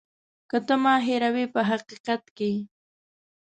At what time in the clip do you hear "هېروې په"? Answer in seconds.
1.07-1.61